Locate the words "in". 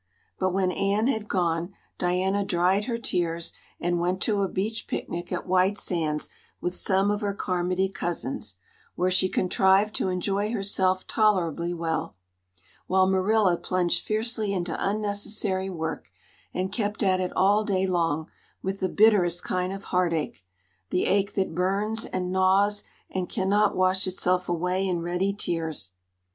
24.87-25.03